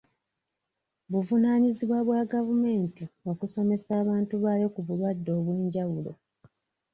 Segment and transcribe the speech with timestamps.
[1.11, 6.11] Buvunaanyizibwa bwa gavumenti okusomesa abantu baayo ku bulwadde obw'enjawulo.